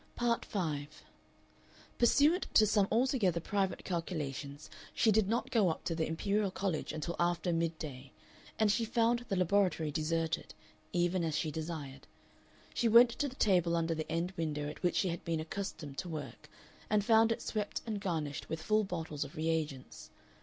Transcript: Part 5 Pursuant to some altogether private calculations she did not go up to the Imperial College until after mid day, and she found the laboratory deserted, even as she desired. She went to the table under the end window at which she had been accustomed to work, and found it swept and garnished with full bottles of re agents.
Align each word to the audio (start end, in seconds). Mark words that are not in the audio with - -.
Part 0.15 0.45
5 0.45 1.03
Pursuant 1.99 2.47
to 2.55 2.65
some 2.65 2.87
altogether 2.91 3.39
private 3.39 3.83
calculations 3.85 4.67
she 4.95 5.11
did 5.11 5.29
not 5.29 5.51
go 5.51 5.69
up 5.69 5.83
to 5.83 5.93
the 5.93 6.07
Imperial 6.07 6.49
College 6.49 6.91
until 6.91 7.15
after 7.19 7.53
mid 7.53 7.77
day, 7.77 8.11
and 8.57 8.71
she 8.71 8.83
found 8.83 9.19
the 9.29 9.35
laboratory 9.35 9.91
deserted, 9.91 10.55
even 10.91 11.23
as 11.23 11.37
she 11.37 11.51
desired. 11.51 12.07
She 12.73 12.87
went 12.87 13.11
to 13.11 13.27
the 13.29 13.35
table 13.35 13.75
under 13.75 13.93
the 13.93 14.11
end 14.11 14.31
window 14.35 14.67
at 14.67 14.81
which 14.81 14.95
she 14.95 15.09
had 15.09 15.23
been 15.23 15.39
accustomed 15.39 15.99
to 15.99 16.09
work, 16.09 16.49
and 16.89 17.05
found 17.05 17.31
it 17.31 17.43
swept 17.43 17.81
and 17.85 18.01
garnished 18.01 18.49
with 18.49 18.59
full 18.63 18.83
bottles 18.83 19.23
of 19.23 19.35
re 19.35 19.49
agents. 19.49 20.09